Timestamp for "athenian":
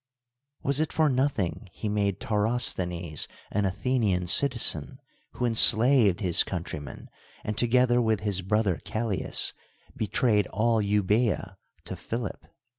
3.65-4.25